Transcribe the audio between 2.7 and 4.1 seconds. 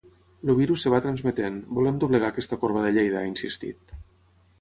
de Lleida, ha insistit.